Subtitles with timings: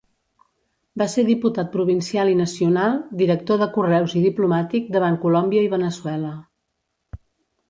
[1.01, 6.35] Va ser diputat provincial i nacional, director de Correus i diplomàtic davant Colòmbia i Veneçuela.